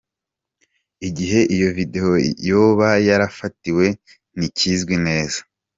Igihe 1.07 1.39
iyo 1.55 1.69
video 1.77 2.09
yoba 2.49 2.89
yarafatiwe 3.07 3.85
ntikizwi 4.37 4.95
neza. 5.07 5.39